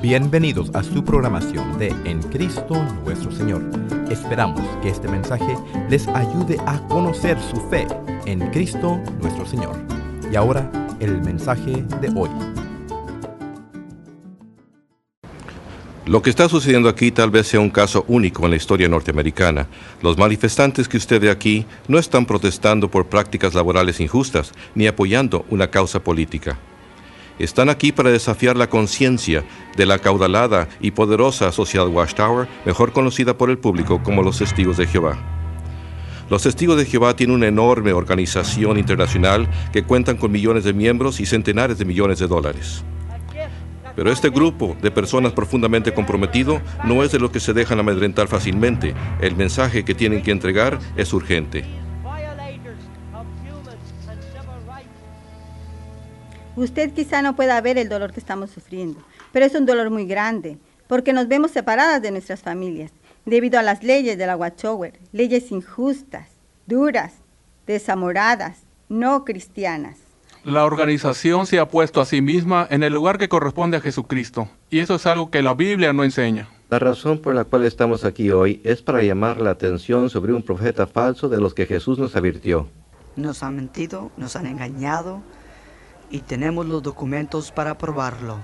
Bienvenidos 0.00 0.70
a 0.74 0.84
su 0.84 1.04
programación 1.04 1.76
de 1.76 1.88
En 2.04 2.22
Cristo 2.22 2.80
nuestro 3.04 3.32
Señor. 3.32 3.64
Esperamos 4.08 4.60
que 4.80 4.90
este 4.90 5.08
mensaje 5.08 5.56
les 5.90 6.06
ayude 6.06 6.56
a 6.66 6.78
conocer 6.86 7.36
su 7.40 7.56
fe 7.68 7.84
en 8.24 8.48
Cristo 8.52 9.00
nuestro 9.20 9.44
Señor. 9.44 9.74
Y 10.30 10.36
ahora 10.36 10.70
el 11.00 11.20
mensaje 11.22 11.84
de 12.00 12.12
hoy. 12.14 12.30
Lo 16.06 16.22
que 16.22 16.30
está 16.30 16.48
sucediendo 16.48 16.88
aquí 16.88 17.10
tal 17.10 17.32
vez 17.32 17.48
sea 17.48 17.58
un 17.58 17.70
caso 17.70 18.04
único 18.06 18.44
en 18.44 18.50
la 18.50 18.56
historia 18.56 18.88
norteamericana. 18.88 19.66
Los 20.00 20.16
manifestantes 20.16 20.88
que 20.88 20.98
usted 20.98 21.20
ve 21.20 21.28
aquí 21.28 21.66
no 21.88 21.98
están 21.98 22.24
protestando 22.24 22.88
por 22.88 23.06
prácticas 23.06 23.52
laborales 23.52 23.98
injustas 23.98 24.52
ni 24.76 24.86
apoyando 24.86 25.44
una 25.50 25.72
causa 25.72 25.98
política. 25.98 26.56
Están 27.38 27.68
aquí 27.68 27.92
para 27.92 28.10
desafiar 28.10 28.56
la 28.56 28.68
conciencia 28.68 29.44
de 29.76 29.86
la 29.86 29.98
caudalada 29.98 30.68
y 30.80 30.90
poderosa 30.90 31.52
Sociedad 31.52 31.86
Watchtower, 31.86 32.48
mejor 32.64 32.92
conocida 32.92 33.38
por 33.38 33.48
el 33.48 33.58
público 33.58 34.02
como 34.02 34.22
los 34.22 34.38
Testigos 34.38 34.76
de 34.76 34.86
Jehová. 34.86 35.16
Los 36.28 36.42
Testigos 36.42 36.76
de 36.76 36.84
Jehová 36.84 37.14
tienen 37.14 37.36
una 37.36 37.46
enorme 37.46 37.92
organización 37.92 38.76
internacional 38.76 39.48
que 39.72 39.84
cuentan 39.84 40.16
con 40.16 40.32
millones 40.32 40.64
de 40.64 40.72
miembros 40.72 41.20
y 41.20 41.26
centenares 41.26 41.78
de 41.78 41.84
millones 41.84 42.18
de 42.18 42.26
dólares. 42.26 42.84
Pero 43.94 44.12
este 44.12 44.30
grupo 44.30 44.76
de 44.82 44.90
personas 44.90 45.32
profundamente 45.32 45.94
comprometido 45.94 46.60
no 46.84 47.02
es 47.02 47.12
de 47.12 47.18
los 47.18 47.30
que 47.30 47.40
se 47.40 47.52
dejan 47.52 47.80
amedrentar 47.80 48.28
fácilmente. 48.28 48.94
El 49.20 49.36
mensaje 49.36 49.84
que 49.84 49.94
tienen 49.94 50.22
que 50.22 50.30
entregar 50.30 50.78
es 50.96 51.12
urgente. 51.12 51.64
Usted 56.58 56.92
quizá 56.92 57.22
no 57.22 57.36
pueda 57.36 57.60
ver 57.60 57.78
el 57.78 57.88
dolor 57.88 58.12
que 58.12 58.18
estamos 58.18 58.50
sufriendo, 58.50 59.00
pero 59.30 59.46
es 59.46 59.54
un 59.54 59.64
dolor 59.64 59.90
muy 59.90 60.06
grande, 60.06 60.58
porque 60.88 61.12
nos 61.12 61.28
vemos 61.28 61.52
separadas 61.52 62.02
de 62.02 62.10
nuestras 62.10 62.40
familias, 62.40 62.90
debido 63.24 63.60
a 63.60 63.62
las 63.62 63.84
leyes 63.84 64.18
de 64.18 64.26
la 64.26 64.36
Watchtower, 64.36 64.98
leyes 65.12 65.52
injustas, 65.52 66.26
duras, 66.66 67.12
desamoradas, 67.64 68.64
no 68.88 69.24
cristianas. 69.24 69.98
La 70.42 70.64
organización 70.64 71.46
se 71.46 71.60
ha 71.60 71.68
puesto 71.68 72.00
a 72.00 72.06
sí 72.06 72.20
misma 72.22 72.66
en 72.70 72.82
el 72.82 72.92
lugar 72.92 73.18
que 73.18 73.28
corresponde 73.28 73.76
a 73.76 73.80
Jesucristo, 73.80 74.48
y 74.68 74.80
eso 74.80 74.96
es 74.96 75.06
algo 75.06 75.30
que 75.30 75.42
la 75.42 75.54
Biblia 75.54 75.92
no 75.92 76.02
enseña. 76.02 76.48
La 76.70 76.80
razón 76.80 77.20
por 77.20 77.36
la 77.36 77.44
cual 77.44 77.66
estamos 77.66 78.04
aquí 78.04 78.32
hoy 78.32 78.60
es 78.64 78.82
para 78.82 79.04
llamar 79.04 79.40
la 79.40 79.50
atención 79.50 80.10
sobre 80.10 80.32
un 80.32 80.42
profeta 80.42 80.88
falso 80.88 81.28
de 81.28 81.40
los 81.40 81.54
que 81.54 81.66
Jesús 81.66 82.00
nos 82.00 82.16
advirtió. 82.16 82.66
Nos 83.14 83.44
han 83.44 83.54
mentido, 83.54 84.10
nos 84.16 84.34
han 84.34 84.46
engañado 84.46 85.22
y 86.10 86.20
tenemos 86.20 86.66
los 86.66 86.82
documentos 86.82 87.50
para 87.50 87.76
probarlo. 87.76 88.38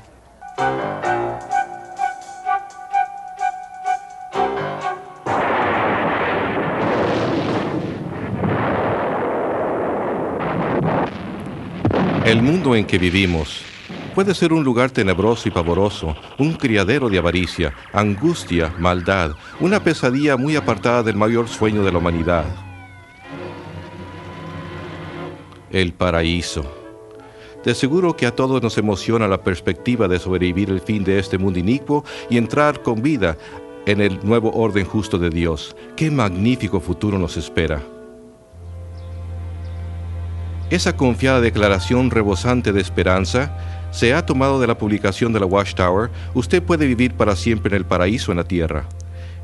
El 12.25 12.41
mundo 12.41 12.75
en 12.75 12.87
que 12.87 12.99
vivimos 12.99 13.63
puede 14.15 14.35
ser 14.35 14.53
un 14.53 14.65
lugar 14.65 14.91
tenebroso 14.91 15.49
y 15.49 15.53
pavoroso, 15.53 16.17
un 16.39 16.55
criadero 16.55 17.11
de 17.11 17.19
avaricia, 17.19 17.75
angustia, 17.93 18.73
maldad, 18.79 19.33
una 19.61 19.83
pesadilla 19.83 20.37
muy 20.37 20.57
apartada 20.57 21.03
del 21.03 21.17
mayor 21.17 21.49
sueño 21.49 21.85
de 21.85 21.93
la 21.93 21.99
humanidad. 21.99 22.45
El 25.71 25.93
paraíso. 25.93 26.84
De 27.65 27.75
seguro 27.75 28.15
que 28.15 28.27
a 28.27 28.35
todos 28.35 28.63
nos 28.63 28.77
emociona 28.77 29.27
la 29.27 29.43
perspectiva 29.43 30.07
de 30.07 30.19
sobrevivir 30.19 30.69
el 30.69 30.81
fin 30.81 31.03
de 31.03 31.19
este 31.19 31.39
mundo 31.39 31.59
inicuo 31.59 32.05
y 32.29 32.37
entrar 32.37 32.83
con 32.83 33.03
vida 33.03 33.39
en 33.87 34.01
el 34.01 34.21
nuevo 34.23 34.51
orden 34.53 34.85
justo 34.85 35.19
de 35.19 35.31
Dios. 35.31 35.75
Qué 35.97 36.11
magnífico 36.11 36.79
futuro 36.81 37.19
nos 37.19 37.37
espera. 37.39 37.83
Esa 40.71 40.97
confiada 40.97 41.41
declaración 41.41 42.11
rebosante 42.11 42.73
de 42.73 42.81
esperanza 42.81 43.57
se 43.91 44.13
ha 44.13 44.27
tomado 44.27 44.61
de 44.61 44.67
la 44.67 44.77
publicación 44.77 45.33
de 45.33 45.41
la 45.41 45.47
Watchtower, 45.47 46.11
usted 46.35 46.63
puede 46.63 46.87
vivir 46.87 47.15
para 47.15 47.37
siempre 47.37 47.71
en 47.71 47.77
el 47.77 47.87
paraíso 47.87 48.33
en 48.33 48.39
la 48.39 48.45
tierra. 48.45 48.87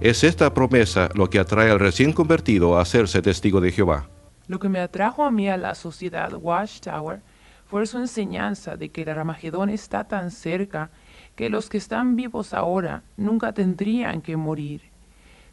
Es 0.00 0.24
esta 0.24 0.52
promesa 0.52 1.08
lo 1.14 1.30
que 1.30 1.38
atrae 1.38 1.70
al 1.70 1.78
recién 1.78 2.12
convertido 2.12 2.76
a 2.76 2.82
hacerse 2.82 3.22
testigo 3.22 3.60
de 3.60 3.70
Jehová. 3.70 4.08
Lo 4.48 4.58
que 4.58 4.68
me 4.68 4.80
atrajo 4.80 5.24
a 5.24 5.30
mí 5.30 5.48
a 5.48 5.56
la 5.56 5.74
sociedad 5.74 6.32
Watchtower 6.34 7.20
fue 7.70 7.86
su 7.86 7.98
enseñanza 7.98 8.76
de 8.76 8.88
que 8.88 9.02
el 9.02 9.10
Armagedón 9.10 9.70
está 9.70 10.02
tan 10.02 10.32
cerca 10.32 10.90
que 11.36 11.48
los 11.48 11.70
que 11.70 11.78
están 11.78 12.16
vivos 12.16 12.52
ahora 12.52 13.04
nunca 13.16 13.52
tendrían 13.52 14.22
que 14.22 14.36
morir, 14.36 14.82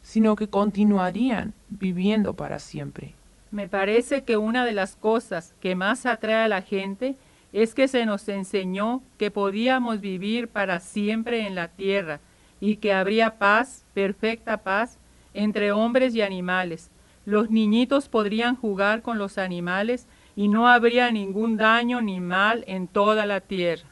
sino 0.02 0.34
que 0.34 0.48
continuarían 0.48 1.54
viviendo 1.68 2.34
para 2.34 2.58
siempre. 2.58 3.14
Me 3.52 3.68
parece 3.68 4.24
que 4.24 4.36
una 4.36 4.64
de 4.64 4.72
las 4.72 4.96
cosas 4.96 5.54
que 5.60 5.76
más 5.76 6.06
atrae 6.06 6.44
a 6.44 6.48
la 6.48 6.60
gente 6.60 7.14
es 7.52 7.72
que 7.72 7.86
se 7.86 8.04
nos 8.04 8.28
enseñó 8.28 9.00
que 9.16 9.30
podíamos 9.30 10.00
vivir 10.00 10.48
para 10.48 10.80
siempre 10.80 11.46
en 11.46 11.54
la 11.54 11.68
tierra 11.68 12.18
y 12.60 12.76
que 12.76 12.92
habría 12.92 13.38
paz, 13.38 13.84
perfecta 13.94 14.58
paz, 14.58 14.98
entre 15.34 15.70
hombres 15.70 16.16
y 16.16 16.22
animales. 16.22 16.90
Los 17.24 17.48
niñitos 17.48 18.08
podrían 18.08 18.56
jugar 18.56 19.02
con 19.02 19.18
los 19.18 19.38
animales 19.38 20.08
y 20.38 20.46
no 20.46 20.68
habría 20.68 21.10
ningún 21.10 21.56
daño 21.56 22.00
ni 22.00 22.20
mal 22.20 22.62
en 22.68 22.86
toda 22.86 23.26
la 23.26 23.40
tierra. 23.40 23.88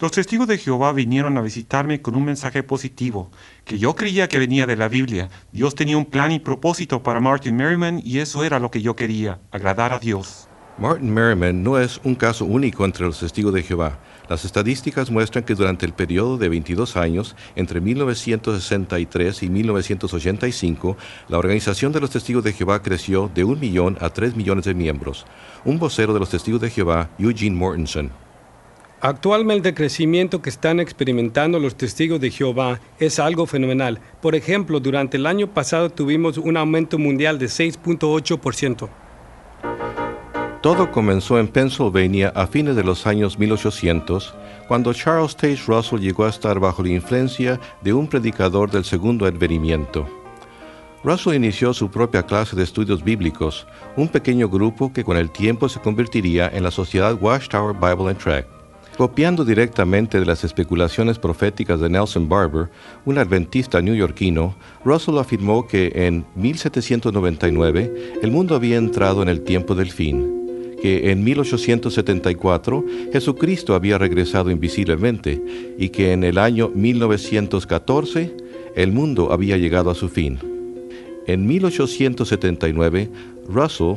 Los 0.00 0.12
testigos 0.12 0.48
de 0.48 0.56
Jehová 0.56 0.94
vinieron 0.94 1.36
a 1.36 1.42
visitarme 1.42 2.00
con 2.00 2.14
un 2.14 2.24
mensaje 2.24 2.62
positivo, 2.62 3.30
que 3.66 3.78
yo 3.78 3.94
creía 3.94 4.26
que 4.26 4.38
venía 4.38 4.64
de 4.64 4.76
la 4.76 4.88
Biblia. 4.88 5.28
Dios 5.52 5.74
tenía 5.74 5.98
un 5.98 6.06
plan 6.06 6.32
y 6.32 6.38
propósito 6.38 7.02
para 7.02 7.20
Martin 7.20 7.56
Merriman 7.56 8.00
y 8.02 8.20
eso 8.20 8.42
era 8.42 8.58
lo 8.58 8.70
que 8.70 8.80
yo 8.80 8.96
quería, 8.96 9.38
agradar 9.50 9.92
a 9.92 9.98
Dios. 9.98 10.48
Martin 10.78 11.12
Merriman 11.12 11.62
no 11.62 11.78
es 11.78 12.00
un 12.04 12.14
caso 12.14 12.46
único 12.46 12.86
entre 12.86 13.04
los 13.04 13.20
testigos 13.20 13.52
de 13.52 13.64
Jehová. 13.64 13.98
Las 14.28 14.44
estadísticas 14.44 15.10
muestran 15.10 15.44
que 15.44 15.54
durante 15.54 15.84
el 15.84 15.92
periodo 15.92 16.38
de 16.38 16.48
22 16.48 16.96
años, 16.96 17.36
entre 17.56 17.80
1963 17.80 19.42
y 19.42 19.48
1985, 19.50 20.96
la 21.28 21.38
organización 21.38 21.92
de 21.92 22.00
los 22.00 22.10
testigos 22.10 22.42
de 22.42 22.52
Jehová 22.52 22.82
creció 22.82 23.30
de 23.34 23.44
un 23.44 23.60
millón 23.60 23.98
a 24.00 24.10
tres 24.10 24.34
millones 24.34 24.64
de 24.64 24.74
miembros. 24.74 25.26
Un 25.64 25.78
vocero 25.78 26.14
de 26.14 26.20
los 26.20 26.30
testigos 26.30 26.60
de 26.60 26.70
Jehová, 26.70 27.10
Eugene 27.18 27.56
Mortensen, 27.56 28.10
Actualmente 29.04 29.68
el 29.68 29.74
crecimiento 29.74 30.40
que 30.40 30.48
están 30.48 30.80
experimentando 30.80 31.58
los 31.58 31.76
testigos 31.76 32.18
de 32.20 32.30
Jehová 32.30 32.80
es 32.98 33.18
algo 33.18 33.44
fenomenal. 33.44 34.00
Por 34.22 34.34
ejemplo, 34.34 34.80
durante 34.80 35.18
el 35.18 35.26
año 35.26 35.52
pasado 35.52 35.90
tuvimos 35.90 36.38
un 36.38 36.56
aumento 36.56 36.96
mundial 36.96 37.38
de 37.38 37.44
6.8%. 37.44 38.88
Todo 40.64 40.90
comenzó 40.90 41.38
en 41.38 41.48
Pennsylvania 41.48 42.32
a 42.34 42.46
fines 42.46 42.74
de 42.74 42.82
los 42.82 43.06
años 43.06 43.38
1800, 43.38 44.34
cuando 44.66 44.94
Charles 44.94 45.36
Taze 45.36 45.60
Russell 45.66 46.00
llegó 46.00 46.24
a 46.24 46.30
estar 46.30 46.58
bajo 46.58 46.82
la 46.82 46.88
influencia 46.88 47.60
de 47.82 47.92
un 47.92 48.06
predicador 48.06 48.70
del 48.70 48.82
segundo 48.82 49.26
advenimiento. 49.26 50.08
Russell 51.02 51.34
inició 51.34 51.74
su 51.74 51.90
propia 51.90 52.22
clase 52.22 52.56
de 52.56 52.62
estudios 52.62 53.04
bíblicos, 53.04 53.66
un 53.94 54.08
pequeño 54.08 54.48
grupo 54.48 54.90
que 54.90 55.04
con 55.04 55.18
el 55.18 55.30
tiempo 55.30 55.68
se 55.68 55.80
convertiría 55.80 56.48
en 56.48 56.62
la 56.62 56.70
Sociedad 56.70 57.14
Watchtower 57.20 57.74
Bible 57.74 58.08
and 58.08 58.16
Tract. 58.16 58.48
Copiando 58.96 59.44
directamente 59.44 60.18
de 60.18 60.24
las 60.24 60.44
especulaciones 60.44 61.18
proféticas 61.18 61.78
de 61.78 61.90
Nelson 61.90 62.26
Barber, 62.26 62.70
un 63.04 63.18
adventista 63.18 63.82
neoyorquino, 63.82 64.54
Russell 64.82 65.18
afirmó 65.18 65.66
que 65.66 65.92
en 65.94 66.24
1799 66.36 68.20
el 68.22 68.30
mundo 68.30 68.54
había 68.54 68.78
entrado 68.78 69.20
en 69.22 69.28
el 69.28 69.42
tiempo 69.42 69.74
del 69.74 69.90
fin, 69.90 70.33
que 70.84 71.10
en 71.10 71.24
1874 71.24 72.84
Jesucristo 73.10 73.74
había 73.74 73.96
regresado 73.96 74.50
invisiblemente 74.50 75.42
y 75.78 75.88
que 75.88 76.12
en 76.12 76.24
el 76.24 76.36
año 76.36 76.70
1914 76.74 78.36
el 78.76 78.92
mundo 78.92 79.32
había 79.32 79.56
llegado 79.56 79.90
a 79.90 79.94
su 79.94 80.10
fin. 80.10 80.38
En 81.26 81.46
1879, 81.46 83.08
Russell 83.48 83.94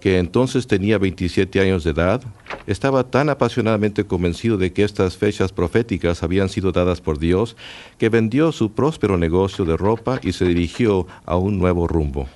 que 0.00 0.18
entonces 0.18 0.66
tenía 0.66 0.98
27 0.98 1.60
años 1.60 1.84
de 1.84 1.92
edad, 1.92 2.20
estaba 2.66 3.04
tan 3.10 3.30
apasionadamente 3.30 4.04
convencido 4.04 4.58
de 4.58 4.74
que 4.74 4.84
estas 4.84 5.16
fechas 5.16 5.50
proféticas 5.50 6.22
habían 6.22 6.50
sido 6.50 6.72
dadas 6.72 7.00
por 7.00 7.18
Dios, 7.18 7.56
que 7.96 8.10
vendió 8.10 8.52
su 8.52 8.72
próspero 8.72 9.16
negocio 9.16 9.64
de 9.64 9.78
ropa 9.78 10.20
y 10.22 10.32
se 10.32 10.44
dirigió 10.44 11.06
a 11.24 11.38
un 11.38 11.58
nuevo 11.58 11.88
rumbo. 11.88 12.28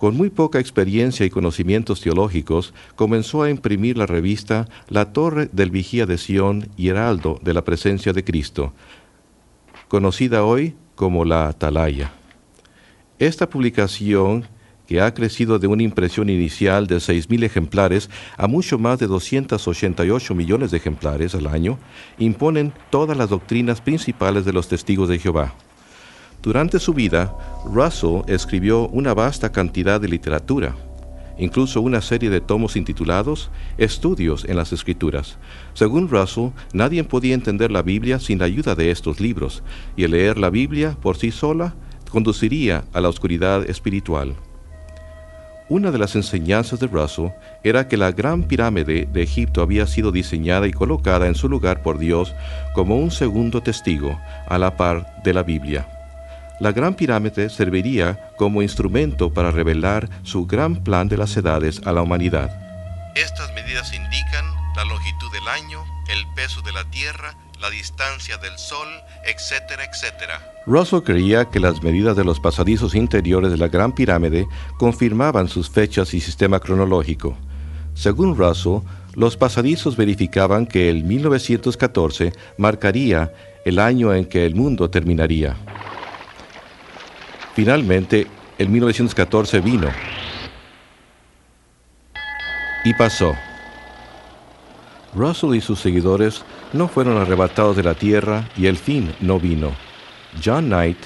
Con 0.00 0.16
muy 0.16 0.30
poca 0.30 0.58
experiencia 0.58 1.26
y 1.26 1.30
conocimientos 1.30 2.00
teológicos, 2.00 2.72
comenzó 2.96 3.42
a 3.42 3.50
imprimir 3.50 3.98
la 3.98 4.06
revista 4.06 4.66
La 4.88 5.12
Torre 5.12 5.50
del 5.52 5.70
Vigía 5.70 6.06
de 6.06 6.16
Sión 6.16 6.70
y 6.78 6.88
Heraldo 6.88 7.38
de 7.42 7.52
la 7.52 7.64
Presencia 7.64 8.14
de 8.14 8.24
Cristo, 8.24 8.72
conocida 9.88 10.42
hoy 10.42 10.74
como 10.94 11.26
la 11.26 11.48
Atalaya. 11.48 12.12
Esta 13.18 13.50
publicación 13.50 14.46
que 14.86 15.02
ha 15.02 15.12
crecido 15.12 15.58
de 15.58 15.66
una 15.66 15.82
impresión 15.82 16.30
inicial 16.30 16.86
de 16.86 16.96
6.000 16.96 17.44
ejemplares 17.44 18.08
a 18.38 18.46
mucho 18.46 18.78
más 18.78 18.98
de 19.00 19.06
288 19.06 20.34
millones 20.34 20.70
de 20.70 20.78
ejemplares 20.78 21.34
al 21.34 21.46
año, 21.46 21.78
imponen 22.18 22.72
todas 22.88 23.18
las 23.18 23.28
doctrinas 23.28 23.82
principales 23.82 24.46
de 24.46 24.54
los 24.54 24.66
testigos 24.66 25.10
de 25.10 25.18
Jehová. 25.18 25.54
Durante 26.42 26.78
su 26.78 26.94
vida, 26.94 27.36
Russell 27.66 28.22
escribió 28.26 28.88
una 28.88 29.12
vasta 29.12 29.52
cantidad 29.52 30.00
de 30.00 30.08
literatura, 30.08 30.74
incluso 31.36 31.82
una 31.82 32.00
serie 32.00 32.30
de 32.30 32.40
tomos 32.40 32.76
intitulados 32.76 33.50
Estudios 33.76 34.46
en 34.46 34.56
las 34.56 34.72
Escrituras. 34.72 35.36
Según 35.74 36.08
Russell, 36.08 36.50
nadie 36.72 37.04
podía 37.04 37.34
entender 37.34 37.70
la 37.70 37.82
Biblia 37.82 38.18
sin 38.18 38.38
la 38.38 38.46
ayuda 38.46 38.74
de 38.74 38.90
estos 38.90 39.20
libros, 39.20 39.62
y 39.96 40.04
el 40.04 40.12
leer 40.12 40.38
la 40.38 40.48
Biblia 40.48 40.96
por 41.02 41.18
sí 41.18 41.30
sola 41.30 41.74
conduciría 42.10 42.84
a 42.94 43.02
la 43.02 43.10
oscuridad 43.10 43.68
espiritual. 43.68 44.34
Una 45.68 45.90
de 45.92 45.98
las 45.98 46.16
enseñanzas 46.16 46.80
de 46.80 46.86
Russell 46.86 47.28
era 47.62 47.86
que 47.86 47.98
la 47.98 48.12
gran 48.12 48.44
pirámide 48.44 49.06
de 49.12 49.22
Egipto 49.22 49.60
había 49.60 49.86
sido 49.86 50.10
diseñada 50.10 50.66
y 50.66 50.72
colocada 50.72 51.28
en 51.28 51.34
su 51.34 51.50
lugar 51.50 51.82
por 51.82 51.98
Dios 51.98 52.34
como 52.74 52.96
un 52.96 53.10
segundo 53.10 53.62
testigo 53.62 54.18
a 54.48 54.58
la 54.58 54.76
par 54.76 55.22
de 55.22 55.34
la 55.34 55.42
Biblia. 55.42 55.99
La 56.60 56.72
Gran 56.72 56.94
Pirámide 56.94 57.48
serviría 57.48 58.32
como 58.36 58.60
instrumento 58.60 59.32
para 59.32 59.50
revelar 59.50 60.10
su 60.24 60.46
gran 60.46 60.84
plan 60.84 61.08
de 61.08 61.16
las 61.16 61.34
edades 61.34 61.80
a 61.86 61.92
la 61.92 62.02
humanidad. 62.02 62.50
Estas 63.16 63.50
medidas 63.54 63.94
indican 63.94 64.44
la 64.76 64.84
longitud 64.84 65.32
del 65.32 65.48
año, 65.48 65.82
el 66.10 66.22
peso 66.34 66.60
de 66.60 66.72
la 66.72 66.84
Tierra, 66.90 67.34
la 67.62 67.70
distancia 67.70 68.36
del 68.36 68.58
Sol, 68.58 68.88
etcétera, 69.24 69.84
etcétera. 69.90 70.52
Russell 70.66 71.00
creía 71.00 71.46
que 71.46 71.60
las 71.60 71.82
medidas 71.82 72.14
de 72.14 72.24
los 72.24 72.40
pasadizos 72.40 72.94
interiores 72.94 73.50
de 73.50 73.56
la 73.56 73.68
Gran 73.68 73.94
Pirámide 73.94 74.46
confirmaban 74.78 75.48
sus 75.48 75.70
fechas 75.70 76.12
y 76.12 76.20
sistema 76.20 76.60
cronológico. 76.60 77.38
Según 77.94 78.36
Russell, 78.36 78.80
los 79.14 79.38
pasadizos 79.38 79.96
verificaban 79.96 80.66
que 80.66 80.90
el 80.90 81.04
1914 81.04 82.34
marcaría 82.58 83.32
el 83.64 83.78
año 83.78 84.14
en 84.14 84.26
que 84.26 84.44
el 84.44 84.54
mundo 84.54 84.90
terminaría. 84.90 85.56
Finalmente, 87.54 88.26
el 88.58 88.68
1914 88.68 89.60
vino 89.60 89.88
y 92.84 92.94
pasó. 92.94 93.34
Russell 95.14 95.54
y 95.54 95.60
sus 95.60 95.80
seguidores 95.80 96.42
no 96.72 96.88
fueron 96.88 97.18
arrebatados 97.18 97.76
de 97.76 97.82
la 97.82 97.94
tierra 97.94 98.48
y 98.56 98.66
el 98.66 98.76
fin 98.76 99.12
no 99.20 99.40
vino. 99.40 99.72
John 100.42 100.66
Knight, 100.66 100.98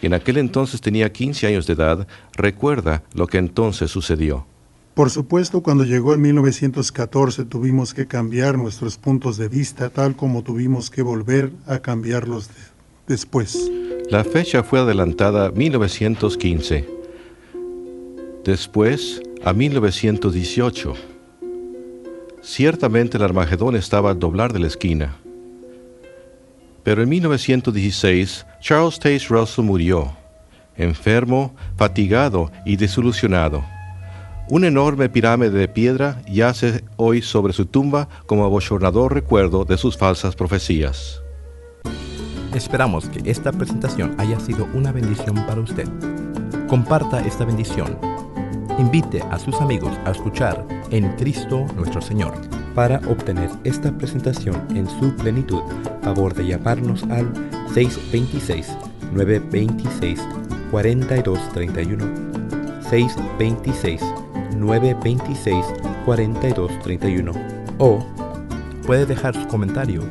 que 0.00 0.06
en 0.06 0.14
aquel 0.14 0.38
entonces 0.38 0.80
tenía 0.80 1.12
15 1.12 1.46
años 1.46 1.66
de 1.66 1.74
edad, 1.74 2.06
recuerda 2.34 3.02
lo 3.14 3.26
que 3.26 3.38
entonces 3.38 3.90
sucedió. 3.90 4.46
Por 4.94 5.10
supuesto, 5.10 5.62
cuando 5.62 5.84
llegó 5.84 6.12
el 6.12 6.20
1914 6.20 7.44
tuvimos 7.46 7.94
que 7.94 8.06
cambiar 8.06 8.58
nuestros 8.58 8.98
puntos 8.98 9.36
de 9.38 9.48
vista, 9.48 9.90
tal 9.90 10.16
como 10.16 10.42
tuvimos 10.42 10.90
que 10.90 11.02
volver 11.02 11.52
a 11.66 11.78
cambiarlos 11.78 12.50
después. 13.06 13.70
La 14.12 14.24
fecha 14.24 14.62
fue 14.62 14.78
adelantada 14.78 15.46
a 15.46 15.50
1915, 15.52 16.86
después 18.44 19.22
a 19.42 19.54
1918. 19.54 20.92
Ciertamente 22.42 23.16
el 23.16 23.22
Armagedón 23.22 23.74
estaba 23.74 24.10
al 24.10 24.18
doblar 24.18 24.52
de 24.52 24.58
la 24.58 24.66
esquina. 24.66 25.16
Pero 26.82 27.02
en 27.02 27.08
1916 27.08 28.44
Charles 28.60 28.98
Taze 28.98 29.28
Russell 29.30 29.64
murió, 29.64 30.14
enfermo, 30.76 31.54
fatigado 31.78 32.52
y 32.66 32.76
desilusionado. 32.76 33.64
Una 34.50 34.66
enorme 34.66 35.08
pirámide 35.08 35.52
de 35.52 35.68
piedra 35.68 36.20
yace 36.30 36.84
hoy 36.98 37.22
sobre 37.22 37.54
su 37.54 37.64
tumba 37.64 38.10
como 38.26 38.44
abochornador 38.44 39.14
recuerdo 39.14 39.64
de 39.64 39.78
sus 39.78 39.96
falsas 39.96 40.36
profecías. 40.36 41.22
Esperamos 42.54 43.08
que 43.08 43.30
esta 43.30 43.50
presentación 43.50 44.14
haya 44.18 44.38
sido 44.38 44.68
una 44.74 44.92
bendición 44.92 45.36
para 45.46 45.62
usted. 45.62 45.88
Comparta 46.68 47.20
esta 47.20 47.46
bendición. 47.46 47.98
Invite 48.78 49.22
a 49.30 49.38
sus 49.38 49.58
amigos 49.60 49.92
a 50.04 50.10
escuchar 50.10 50.66
en 50.90 51.08
Cristo 51.16 51.64
nuestro 51.76 52.02
Señor. 52.02 52.34
Para 52.74 52.98
obtener 53.08 53.48
esta 53.64 53.90
presentación 53.92 54.56
en 54.76 54.86
su 54.88 55.14
plenitud, 55.16 55.62
favor 56.02 56.34
de 56.34 56.46
llamarnos 56.46 57.02
al 57.04 57.32
626-926-4231. 59.12 61.98
626-926-4231. 64.50 67.32
O 67.78 68.04
puede 68.86 69.06
dejar 69.06 69.34
su 69.34 69.46
comentario 69.48 70.02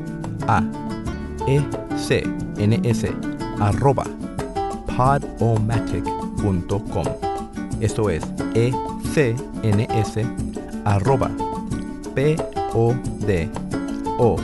a 0.47 0.63
ecns 2.09 3.05
arroba 3.59 4.05
podomatic.com. 4.97 7.05
Esto 7.79 8.09
es 8.09 8.23
ecns 8.53 10.17
arroba 10.85 11.29
p 12.15 12.35
o 12.73 12.93
d 13.25 13.49
o 14.17 14.35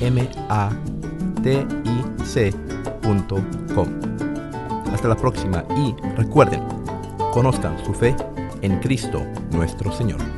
m 0.00 0.28
a 0.48 0.70
t 1.42 1.52
i 1.52 1.64
c.com. 2.24 3.88
Hasta 4.92 5.08
la 5.08 5.16
próxima 5.16 5.64
y 5.76 5.94
recuerden, 6.16 6.62
conozcan 7.32 7.76
su 7.84 7.92
fe 7.92 8.14
en 8.62 8.78
Cristo 8.80 9.22
nuestro 9.52 9.92
Señor. 9.92 10.35